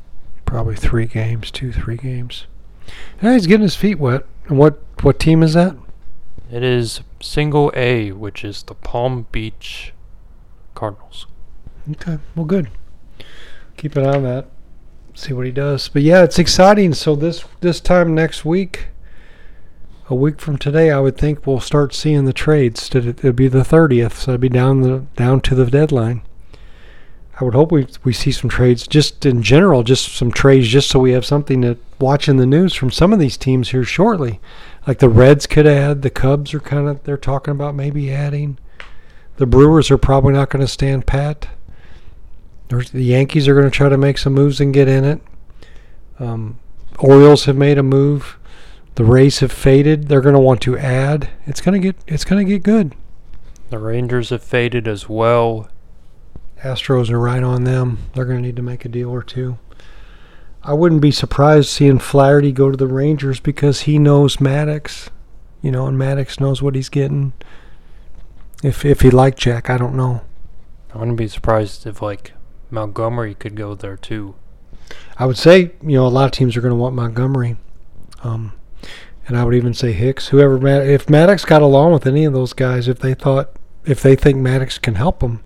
Probably 0.46 0.76
three 0.76 1.06
games, 1.06 1.52
two, 1.52 1.72
three 1.72 1.98
games. 1.98 2.48
Yeah, 3.22 3.34
he's 3.34 3.48
getting 3.48 3.64
his 3.64 3.76
feet 3.76 4.00
wet. 4.00 4.26
And 4.48 4.58
what, 4.58 4.82
what 5.02 5.20
team 5.20 5.44
is 5.44 5.54
that? 5.54 5.76
It 6.52 6.64
is 6.64 7.02
single 7.22 7.72
A, 7.76 8.12
which 8.12 8.44
is 8.44 8.64
the 8.64 8.74
Palm 8.74 9.28
Beach 9.32 9.94
Cardinals. 10.76 11.28
Okay, 11.92 12.20
well, 12.36 12.46
good. 12.46 12.70
Keep 13.76 13.96
an 13.96 14.06
eye 14.06 14.16
on 14.16 14.24
that. 14.24 14.48
See 15.14 15.34
what 15.34 15.46
he 15.46 15.52
does. 15.52 15.90
But 15.90 16.04
yeah, 16.04 16.24
it's 16.24 16.40
exciting. 16.40 16.94
So 16.94 17.16
this 17.16 17.44
this 17.62 17.82
time 17.82 18.14
next 18.14 18.46
week, 18.46 18.88
a 20.10 20.16
week 20.16 20.40
from 20.40 20.58
today, 20.58 20.92
I 20.92 21.00
would 21.00 21.18
think 21.18 21.46
we'll 21.46 21.60
start 21.60 21.94
seeing 21.94 22.26
the 22.26 22.34
trades. 22.34 22.94
It'll 22.94 23.34
be 23.34 23.48
the 23.48 23.60
30th, 23.60 24.14
so 24.14 24.34
it'll 24.34 24.42
be 24.42 24.50
down 24.50 24.82
the 24.82 25.06
down 25.16 25.42
to 25.42 25.56
the 25.56 25.66
deadline. 25.66 26.22
I 27.40 27.44
would 27.44 27.54
hope 27.54 27.72
we 27.72 27.88
we 28.04 28.14
see 28.14 28.32
some 28.32 28.50
trades 28.50 28.88
just 28.88 29.26
in 29.26 29.44
general, 29.44 29.84
just 29.84 30.16
some 30.16 30.32
trades, 30.32 30.68
just 30.68 30.90
so 30.90 31.00
we 31.00 31.12
have 31.12 31.26
something 31.26 31.62
to 31.62 31.78
watch 32.00 32.28
in 32.28 32.38
the 32.38 32.48
news 32.48 32.74
from 32.74 32.90
some 32.90 33.14
of 33.14 33.20
these 33.20 33.38
teams 33.38 33.70
here 33.70 33.84
shortly. 33.84 34.40
Like 34.88 35.00
the 35.00 35.10
Reds 35.10 35.46
could 35.46 35.68
add, 35.68 36.02
the 36.02 36.10
Cubs 36.10 36.54
are 36.54 36.60
kind 36.60 36.88
of 36.88 37.04
they're 37.04 37.18
talking 37.18 37.52
about 37.52 37.76
maybe 37.76 38.12
adding. 38.12 38.58
The 39.36 39.46
Brewers 39.46 39.92
are 39.92 40.00
probably 40.00 40.34
not 40.34 40.50
going 40.50 40.62
to 40.62 40.68
stand 40.68 41.06
pat. 41.06 41.48
There's, 42.70 42.90
the 42.90 43.04
Yankees 43.04 43.48
are 43.48 43.54
going 43.54 43.70
to 43.70 43.72
try 43.72 43.88
to 43.88 43.98
make 43.98 44.18
some 44.18 44.34
moves 44.34 44.60
and 44.60 44.74
get 44.74 44.88
in 44.88 45.06
it. 45.06 45.22
Um, 46.20 46.58
Orioles 47.00 47.46
have 47.46 47.56
made 47.56 47.78
a 47.78 47.84
move. 47.84 48.38
The 48.96 49.06
Rays 49.06 49.40
have 49.40 49.52
faded. 49.52 50.08
They're 50.08 50.22
going 50.22 50.34
to 50.34 50.40
want 50.40 50.62
to 50.62 50.76
add. 50.76 51.30
It's 51.46 51.62
going 51.62 51.80
to 51.80 51.88
get 51.88 51.96
it's 52.08 52.26
going 52.26 52.44
to 52.44 52.52
get 52.52 52.64
good. 52.64 52.96
The 53.70 53.78
Rangers 53.78 54.32
have 54.32 54.44
faded 54.44 54.88
as 54.88 55.08
well. 55.08 55.70
Astros 56.64 57.10
are 57.10 57.20
right 57.20 57.44
on 57.44 57.64
them. 57.64 58.00
They're 58.14 58.26
going 58.26 58.38
to 58.38 58.44
need 58.44 58.56
to 58.56 58.62
make 58.62 58.86
a 58.86 58.90
deal 58.90 59.10
or 59.10 59.24
two. 59.24 59.58
I 60.64 60.74
wouldn't 60.74 61.02
be 61.02 61.12
surprised 61.12 61.70
seeing 61.70 62.00
Flaherty 62.00 62.52
go 62.52 62.70
to 62.70 62.78
the 62.78 62.88
Rangers 62.88 63.40
because 63.40 63.82
he 63.82 63.98
knows 64.00 64.38
Maddux, 64.38 65.10
you 65.62 65.72
know, 65.72 65.88
and 65.88 65.98
Maddux 65.98 66.40
knows 66.40 66.62
what 66.62 66.76
he's 66.76 66.90
getting. 66.90 67.34
If 68.64 68.84
if 68.84 69.02
he 69.02 69.10
liked 69.10 69.40
Jack, 69.40 69.70
I 69.70 69.78
don't 69.78 69.96
know. 69.96 70.22
I 70.94 70.98
wouldn't 70.98 71.18
be 71.18 71.28
surprised 71.28 71.86
if 71.86 72.02
like 72.02 72.34
Montgomery 72.70 73.36
could 73.36 73.56
go 73.56 73.76
there 73.76 73.96
too. 73.96 74.36
I 75.18 75.26
would 75.26 75.38
say, 75.38 75.72
you 75.82 75.98
know, 75.98 76.08
a 76.08 76.10
lot 76.10 76.26
of 76.26 76.32
teams 76.32 76.58
are 76.58 76.62
going 76.62 76.72
to 76.72 76.76
want 76.76 76.96
Montgomery. 76.96 77.58
Um, 78.24 78.54
and 79.28 79.38
I 79.38 79.44
would 79.44 79.56
even 79.56 79.74
say 79.74 79.92
Hicks. 79.92 80.30
Whoever, 80.30 80.66
if 80.68 81.06
Maddux 81.08 81.46
got 81.46 81.62
along 81.62 81.94
with 81.94 82.08
any 82.08 82.26
of 82.26 82.34
those 82.34 82.54
guys, 82.54 82.88
if 82.88 83.00
they 83.00 83.14
thought, 83.14 83.52
if 83.86 84.02
they 84.02 84.16
think 84.16 84.38
Maddux 84.38 84.82
can 84.82 84.96
help 84.96 85.20
them, 85.20 85.42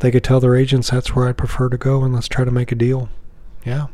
they 0.00 0.10
could 0.10 0.24
tell 0.24 0.40
their 0.40 0.56
agents 0.56 0.90
that's 0.90 1.14
where 1.14 1.28
I'd 1.28 1.36
prefer 1.36 1.68
to 1.68 1.76
go 1.76 2.02
and 2.04 2.14
let's 2.14 2.28
try 2.28 2.44
to 2.44 2.50
make 2.50 2.72
a 2.72 2.76
deal. 2.76 3.08
Yeah. 3.64 3.86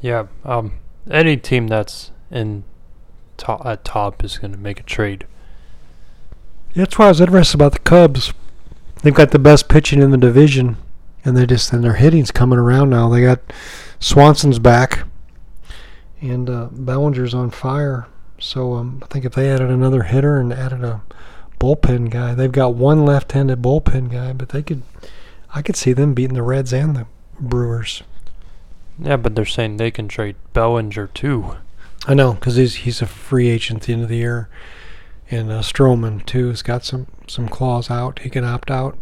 Yeah. 0.00 0.26
Um, 0.44 0.72
any 1.10 1.36
team 1.36 1.68
that's 1.68 2.10
in 2.30 2.64
top, 3.36 3.64
at 3.64 3.84
top 3.84 4.24
is 4.24 4.38
going 4.38 4.52
to 4.52 4.58
make 4.58 4.80
a 4.80 4.84
trade. 4.84 5.26
That's 6.74 6.98
why 6.98 7.06
I 7.06 7.08
was 7.08 7.20
interested 7.20 7.56
about 7.56 7.72
the 7.72 7.80
Cubs. 7.80 8.32
They've 9.02 9.14
got 9.14 9.30
the 9.30 9.38
best 9.38 9.68
pitching 9.68 10.00
in 10.02 10.10
the 10.10 10.18
division, 10.18 10.76
and 11.24 11.36
they 11.36 11.46
just 11.46 11.72
and 11.72 11.82
their 11.82 11.94
hitting's 11.94 12.30
coming 12.30 12.58
around 12.58 12.90
now. 12.90 13.08
They 13.08 13.22
got 13.22 13.40
Swanson's 13.98 14.58
back, 14.58 15.04
and 16.20 16.48
uh, 16.48 16.68
Bellinger's 16.70 17.34
on 17.34 17.50
fire. 17.50 18.06
So 18.38 18.74
um, 18.74 19.00
I 19.02 19.06
think 19.06 19.24
if 19.24 19.32
they 19.32 19.50
added 19.50 19.70
another 19.70 20.04
hitter 20.04 20.38
and 20.38 20.52
added 20.52 20.84
a 20.84 21.02
bullpen 21.60 22.10
guy. 22.10 22.34
They've 22.34 22.50
got 22.50 22.74
one 22.74 23.04
left-handed 23.04 23.62
bullpen 23.62 24.10
guy, 24.10 24.32
but 24.32 24.48
they 24.48 24.62
could, 24.62 24.82
I 25.54 25.62
could 25.62 25.76
see 25.76 25.92
them 25.92 26.14
beating 26.14 26.34
the 26.34 26.42
Reds 26.42 26.72
and 26.72 26.96
the 26.96 27.06
Brewers. 27.38 28.02
Yeah, 28.98 29.16
but 29.16 29.34
they're 29.34 29.46
saying 29.46 29.76
they 29.76 29.90
can 29.90 30.08
trade 30.08 30.36
Bellinger 30.52 31.06
too. 31.08 31.56
I 32.06 32.14
know 32.14 32.32
because 32.34 32.56
he's 32.56 32.76
he's 32.76 33.02
a 33.02 33.06
free 33.06 33.48
agent 33.48 33.82
at 33.82 33.86
the 33.86 33.92
end 33.92 34.02
of 34.02 34.08
the 34.08 34.16
year, 34.16 34.48
and 35.30 35.50
uh, 35.50 35.60
Stroman 35.60 36.24
too 36.24 36.48
has 36.48 36.62
got 36.62 36.84
some 36.84 37.06
some 37.26 37.48
clause 37.48 37.90
out. 37.90 38.20
He 38.20 38.30
can 38.30 38.44
opt 38.44 38.70
out, 38.70 38.98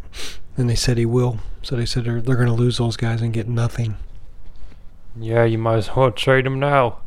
and 0.57 0.69
they 0.69 0.75
said 0.75 0.99
he 0.99 1.07
will. 1.07 1.39
So 1.63 1.77
they 1.77 1.87
said 1.87 2.05
they're 2.05 2.21
they're 2.21 2.37
going 2.37 2.49
to 2.49 2.55
lose 2.55 2.79
those 2.79 2.97
guys 2.97 3.23
and 3.23 3.33
get 3.33 3.49
nothing. 3.49 3.97
Yeah, 5.17 5.45
you 5.45 5.59
might 5.59 5.77
as 5.77 5.97
well 5.97 6.11
trade 6.13 6.47
him 6.47 6.61
now. 6.61 6.99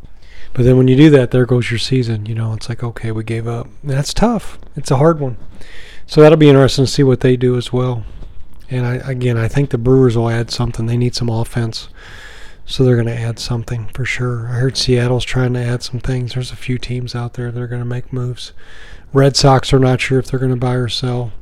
But 0.53 0.63
then 0.63 0.77
when 0.77 0.87
you 0.87 0.95
do 0.95 1.09
that, 1.11 1.31
there 1.31 1.45
goes 1.45 1.71
your 1.71 1.79
season. 1.79 2.25
You 2.25 2.35
know, 2.35 2.53
it's 2.53 2.69
like, 2.69 2.83
okay, 2.83 3.11
we 3.11 3.23
gave 3.23 3.47
up. 3.47 3.67
And 3.81 3.91
that's 3.91 4.13
tough. 4.13 4.59
It's 4.75 4.91
a 4.91 4.97
hard 4.97 5.19
one. 5.19 5.37
So 6.05 6.21
that'll 6.21 6.37
be 6.37 6.49
interesting 6.49 6.85
to 6.85 6.91
see 6.91 7.03
what 7.03 7.21
they 7.21 7.37
do 7.37 7.57
as 7.57 7.71
well. 7.71 8.03
And 8.69 8.85
I, 8.85 8.95
again, 8.95 9.37
I 9.37 9.47
think 9.47 9.69
the 9.69 9.77
Brewers 9.77 10.17
will 10.17 10.29
add 10.29 10.51
something. 10.51 10.85
They 10.85 10.97
need 10.97 11.15
some 11.15 11.29
offense. 11.29 11.89
So 12.65 12.83
they're 12.83 12.95
going 12.95 13.07
to 13.07 13.17
add 13.17 13.39
something 13.39 13.87
for 13.93 14.05
sure. 14.05 14.47
I 14.47 14.53
heard 14.53 14.77
Seattle's 14.77 15.25
trying 15.25 15.53
to 15.53 15.59
add 15.59 15.83
some 15.83 15.99
things. 15.99 16.33
There's 16.33 16.51
a 16.51 16.57
few 16.57 16.77
teams 16.77 17.15
out 17.15 17.33
there 17.33 17.51
that 17.51 17.61
are 17.61 17.67
going 17.67 17.81
to 17.81 17.85
make 17.85 18.13
moves. 18.13 18.53
Red 19.13 19.35
Sox 19.35 19.73
are 19.73 19.79
not 19.79 19.99
sure 19.99 20.19
if 20.19 20.27
they're 20.27 20.39
going 20.39 20.51
to 20.51 20.57
buy 20.57 20.75
or 20.75 20.87
sell. 20.87 21.33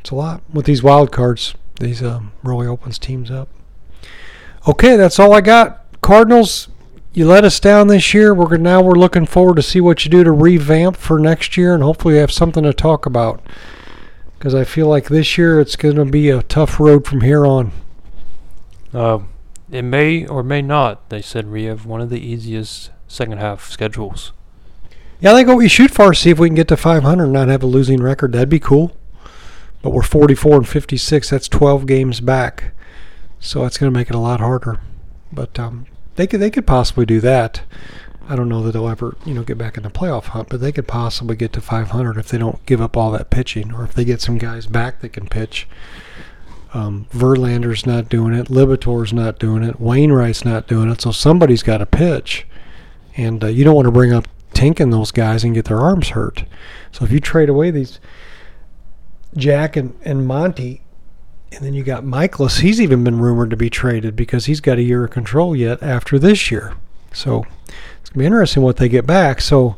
It's 0.00 0.10
a 0.10 0.14
lot 0.14 0.42
with 0.52 0.66
these 0.66 0.84
wild 0.84 1.10
cards. 1.10 1.54
These 1.80 2.02
um, 2.02 2.32
really 2.44 2.66
opens 2.66 2.98
teams 2.98 3.30
up. 3.30 3.48
Okay, 4.68 4.96
that's 4.96 5.18
all 5.18 5.32
I 5.32 5.40
got. 5.40 5.84
Cardinals 6.00 6.68
you 7.16 7.24
let 7.24 7.44
us 7.44 7.58
down 7.58 7.88
this 7.88 8.12
year. 8.12 8.34
We're 8.34 8.58
now 8.58 8.82
we're 8.82 8.92
looking 8.92 9.24
forward 9.24 9.56
to 9.56 9.62
see 9.62 9.80
what 9.80 10.04
you 10.04 10.10
do 10.10 10.22
to 10.22 10.30
revamp 10.30 10.98
for 10.98 11.18
next 11.18 11.56
year, 11.56 11.72
and 11.72 11.82
hopefully 11.82 12.12
we 12.12 12.20
have 12.20 12.30
something 12.30 12.62
to 12.62 12.74
talk 12.74 13.06
about. 13.06 13.40
Because 14.38 14.54
I 14.54 14.64
feel 14.64 14.86
like 14.86 15.08
this 15.08 15.38
year 15.38 15.58
it's 15.58 15.76
going 15.76 15.96
to 15.96 16.04
be 16.04 16.28
a 16.28 16.42
tough 16.42 16.78
road 16.78 17.06
from 17.06 17.22
here 17.22 17.46
on. 17.46 17.72
Uh, 18.92 19.20
it 19.70 19.80
may 19.80 20.26
or 20.26 20.42
may 20.42 20.60
not. 20.60 21.08
They 21.08 21.22
said 21.22 21.50
we 21.50 21.64
have 21.64 21.86
one 21.86 22.02
of 22.02 22.10
the 22.10 22.20
easiest 22.20 22.90
second 23.08 23.38
half 23.38 23.66
schedules. 23.70 24.32
Yeah, 25.18 25.32
I 25.32 25.36
think 25.36 25.48
what 25.48 25.56
we 25.56 25.68
shoot 25.68 25.90
for 25.90 26.12
is 26.12 26.18
see 26.18 26.28
if 26.28 26.38
we 26.38 26.50
can 26.50 26.54
get 26.54 26.68
to 26.68 26.76
500 26.76 27.24
and 27.24 27.32
not 27.32 27.48
have 27.48 27.62
a 27.62 27.66
losing 27.66 28.02
record. 28.02 28.32
That'd 28.32 28.50
be 28.50 28.60
cool. 28.60 28.94
But 29.80 29.90
we're 29.94 30.02
44 30.02 30.56
and 30.56 30.68
56. 30.68 31.30
That's 31.30 31.48
12 31.48 31.86
games 31.86 32.20
back, 32.20 32.74
so 33.40 33.62
that's 33.62 33.78
going 33.78 33.90
to 33.90 33.98
make 33.98 34.10
it 34.10 34.14
a 34.14 34.18
lot 34.18 34.40
harder. 34.40 34.80
But 35.32 35.58
um, 35.58 35.86
they 36.16 36.26
could 36.26 36.40
they 36.40 36.50
could 36.50 36.66
possibly 36.66 37.06
do 37.06 37.20
that. 37.20 37.62
I 38.28 38.34
don't 38.34 38.48
know 38.48 38.62
that 38.64 38.72
they'll 38.72 38.88
ever 38.88 39.16
you 39.24 39.34
know 39.34 39.44
get 39.44 39.58
back 39.58 39.76
in 39.76 39.82
the 39.82 39.90
playoff 39.90 40.24
hunt, 40.24 40.48
but 40.48 40.60
they 40.60 40.72
could 40.72 40.88
possibly 40.88 41.36
get 41.36 41.52
to 41.54 41.60
500 41.60 42.18
if 42.18 42.28
they 42.28 42.38
don't 42.38 42.64
give 42.66 42.80
up 42.80 42.96
all 42.96 43.10
that 43.12 43.30
pitching, 43.30 43.72
or 43.72 43.84
if 43.84 43.94
they 43.94 44.04
get 44.04 44.20
some 44.20 44.38
guys 44.38 44.66
back 44.66 45.00
that 45.00 45.12
can 45.12 45.28
pitch. 45.28 45.68
Um, 46.74 47.06
Verlander's 47.10 47.86
not 47.86 48.08
doing 48.08 48.34
it. 48.34 48.50
Liberatore's 48.50 49.12
not 49.12 49.38
doing 49.38 49.62
it. 49.62 49.80
Wainwright's 49.80 50.44
not 50.44 50.66
doing 50.66 50.90
it. 50.90 51.00
So 51.00 51.10
somebody's 51.10 51.62
got 51.62 51.78
to 51.78 51.86
pitch, 51.86 52.46
and 53.16 53.42
uh, 53.42 53.46
you 53.46 53.64
don't 53.64 53.76
want 53.76 53.86
to 53.86 53.92
bring 53.92 54.12
up 54.12 54.28
Tink 54.52 54.80
and 54.80 54.92
those 54.92 55.10
guys 55.10 55.44
and 55.44 55.54
get 55.54 55.66
their 55.66 55.80
arms 55.80 56.10
hurt. 56.10 56.44
So 56.90 57.04
if 57.04 57.12
you 57.12 57.20
trade 57.20 57.48
away 57.48 57.70
these 57.70 58.00
Jack 59.36 59.76
and, 59.76 59.94
and 60.02 60.26
Monty, 60.26 60.82
and 61.56 61.64
then 61.64 61.72
you 61.72 61.82
got 61.82 62.04
Mikolas, 62.04 62.60
he's 62.60 62.82
even 62.82 63.02
been 63.02 63.18
rumored 63.18 63.48
to 63.48 63.56
be 63.56 63.70
traded 63.70 64.14
because 64.14 64.44
he's 64.44 64.60
got 64.60 64.76
a 64.76 64.82
year 64.82 65.04
of 65.04 65.10
control 65.10 65.56
yet 65.56 65.82
after 65.82 66.18
this 66.18 66.50
year. 66.50 66.74
So 67.14 67.46
it's 67.98 68.10
gonna 68.10 68.20
be 68.20 68.26
interesting 68.26 68.62
what 68.62 68.76
they 68.76 68.90
get 68.90 69.06
back. 69.06 69.40
So 69.40 69.76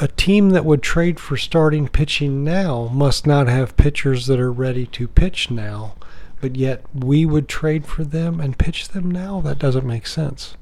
a 0.00 0.08
team 0.08 0.50
that 0.50 0.64
would 0.64 0.82
trade 0.82 1.20
for 1.20 1.36
starting 1.36 1.88
pitching 1.88 2.42
now 2.42 2.88
must 2.90 3.26
not 3.26 3.48
have 3.48 3.76
pitchers 3.76 4.26
that 4.28 4.40
are 4.40 4.50
ready 4.50 4.86
to 4.86 5.08
pitch 5.08 5.50
now, 5.50 5.94
but 6.40 6.56
yet 6.56 6.82
we 6.94 7.26
would 7.26 7.48
trade 7.48 7.84
for 7.84 8.02
them 8.02 8.40
and 8.40 8.58
pitch 8.58 8.88
them 8.88 9.10
now. 9.10 9.42
That 9.42 9.58
doesn't 9.58 9.86
make 9.86 10.06
sense. 10.06 10.56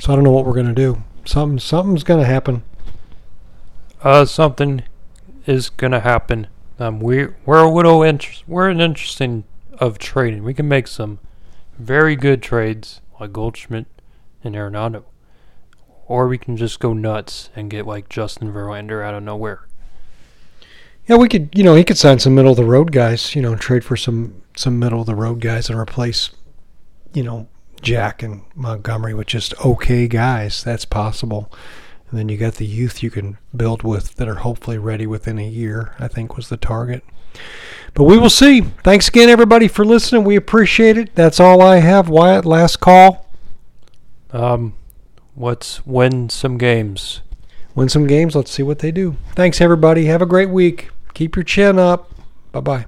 So 0.00 0.12
I 0.12 0.16
don't 0.16 0.24
know 0.24 0.32
what 0.32 0.46
we're 0.46 0.54
gonna 0.54 0.74
do. 0.74 1.04
Something 1.24 1.60
something's 1.60 2.02
gonna 2.02 2.24
happen. 2.24 2.64
Uh, 4.02 4.24
something 4.24 4.82
is 5.46 5.70
gonna 5.70 6.00
happen. 6.00 6.48
Um, 6.78 7.00
we 7.00 7.28
we're 7.46 7.62
a 7.62 7.70
little 7.70 8.02
inter- 8.02 8.42
we're 8.46 8.68
an 8.68 8.80
interesting 8.80 9.44
of 9.78 9.98
trading. 9.98 10.42
We 10.42 10.54
can 10.54 10.68
make 10.68 10.86
some 10.88 11.18
very 11.78 12.16
good 12.16 12.42
trades 12.42 13.00
like 13.20 13.32
Goldschmidt 13.32 13.86
and 14.42 14.54
Arenado, 14.54 15.04
or 16.06 16.28
we 16.28 16.38
can 16.38 16.56
just 16.56 16.80
go 16.80 16.92
nuts 16.92 17.50
and 17.54 17.70
get 17.70 17.86
like 17.86 18.08
Justin 18.08 18.52
Verlander 18.52 19.04
out 19.04 19.14
of 19.14 19.22
nowhere. 19.22 19.66
Yeah, 21.06 21.16
we 21.16 21.28
could, 21.28 21.50
you 21.54 21.62
know, 21.62 21.74
he 21.74 21.84
could 21.84 21.98
sign 21.98 22.18
some 22.18 22.34
middle 22.34 22.52
of 22.52 22.56
the 22.56 22.64
road 22.64 22.90
guys, 22.90 23.34
you 23.34 23.42
know, 23.42 23.54
trade 23.56 23.84
for 23.84 23.96
some 23.96 24.42
some 24.56 24.78
middle 24.78 25.00
of 25.00 25.06
the 25.06 25.14
road 25.14 25.40
guys 25.40 25.68
and 25.68 25.78
replace, 25.78 26.30
you 27.12 27.22
know, 27.22 27.48
Jack 27.82 28.22
and 28.22 28.42
Montgomery 28.54 29.14
with 29.14 29.26
just 29.26 29.54
okay 29.64 30.08
guys. 30.08 30.64
That's 30.64 30.84
possible. 30.84 31.52
And 32.14 32.20
then 32.20 32.28
you 32.28 32.36
got 32.36 32.54
the 32.54 32.64
youth 32.64 33.02
you 33.02 33.10
can 33.10 33.38
build 33.56 33.82
with 33.82 34.14
that 34.14 34.28
are 34.28 34.36
hopefully 34.36 34.78
ready 34.78 35.04
within 35.04 35.36
a 35.36 35.48
year, 35.48 35.96
I 35.98 36.06
think 36.06 36.36
was 36.36 36.48
the 36.48 36.56
target. 36.56 37.02
But 37.92 38.04
we 38.04 38.16
will 38.16 38.30
see. 38.30 38.60
Thanks 38.60 39.08
again, 39.08 39.28
everybody, 39.28 39.66
for 39.66 39.84
listening. 39.84 40.22
We 40.22 40.36
appreciate 40.36 40.96
it. 40.96 41.16
That's 41.16 41.40
all 41.40 41.60
I 41.60 41.78
have. 41.78 42.08
Wyatt, 42.08 42.44
last 42.44 42.76
call. 42.76 43.28
Um, 44.30 44.74
let's 45.36 45.84
win 45.84 46.28
some 46.28 46.56
games. 46.56 47.20
Win 47.74 47.88
some 47.88 48.06
games. 48.06 48.36
Let's 48.36 48.52
see 48.52 48.62
what 48.62 48.78
they 48.78 48.92
do. 48.92 49.16
Thanks, 49.34 49.60
everybody. 49.60 50.04
Have 50.04 50.22
a 50.22 50.26
great 50.26 50.50
week. 50.50 50.90
Keep 51.14 51.34
your 51.34 51.42
chin 51.42 51.80
up. 51.80 52.12
Bye 52.52 52.60
bye. 52.60 52.86